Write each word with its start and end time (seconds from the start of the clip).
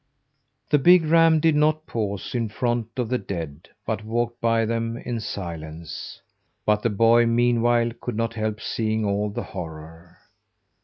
The 0.71 0.79
big 0.79 1.05
ram 1.05 1.39
did 1.39 1.55
not 1.55 1.85
pause 1.85 2.33
in 2.33 2.49
front 2.49 2.87
of 2.97 3.07
the 3.07 3.19
dead, 3.19 3.69
but 3.85 4.03
walked 4.03 4.41
by 4.41 4.65
them 4.65 4.97
in 4.97 5.19
silence. 5.19 6.19
But 6.65 6.81
the 6.81 6.89
boy, 6.89 7.27
meanwhile, 7.27 7.91
could 8.01 8.15
not 8.15 8.33
help 8.33 8.59
seeing 8.61 9.05
all 9.05 9.29
the 9.29 9.43
horror. 9.43 10.17